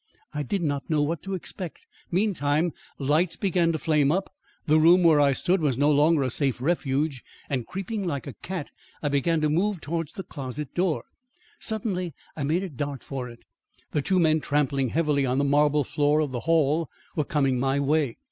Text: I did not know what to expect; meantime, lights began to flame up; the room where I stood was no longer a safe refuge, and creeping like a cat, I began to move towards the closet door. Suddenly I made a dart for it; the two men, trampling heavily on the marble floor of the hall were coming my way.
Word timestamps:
I 0.33 0.41
did 0.41 0.63
not 0.63 0.89
know 0.89 1.03
what 1.03 1.21
to 1.21 1.35
expect; 1.35 1.85
meantime, 2.09 2.73
lights 2.97 3.35
began 3.35 3.71
to 3.71 3.77
flame 3.77 4.11
up; 4.11 4.33
the 4.65 4.79
room 4.79 5.03
where 5.03 5.21
I 5.21 5.31
stood 5.31 5.61
was 5.61 5.77
no 5.77 5.91
longer 5.91 6.23
a 6.23 6.31
safe 6.31 6.59
refuge, 6.59 7.23
and 7.51 7.67
creeping 7.67 8.07
like 8.07 8.25
a 8.25 8.33
cat, 8.33 8.71
I 9.03 9.09
began 9.09 9.41
to 9.41 9.47
move 9.51 9.79
towards 9.79 10.13
the 10.13 10.23
closet 10.23 10.73
door. 10.73 11.03
Suddenly 11.59 12.15
I 12.35 12.43
made 12.43 12.63
a 12.63 12.69
dart 12.69 13.03
for 13.03 13.29
it; 13.29 13.45
the 13.91 14.01
two 14.01 14.19
men, 14.19 14.39
trampling 14.39 14.89
heavily 14.89 15.23
on 15.23 15.37
the 15.37 15.43
marble 15.43 15.83
floor 15.83 16.19
of 16.19 16.31
the 16.31 16.39
hall 16.49 16.89
were 17.15 17.23
coming 17.23 17.59
my 17.59 17.79
way. 17.79 18.17